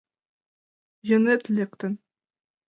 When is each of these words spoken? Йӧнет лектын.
Йӧнет 1.07 1.43
лектын. 1.55 1.93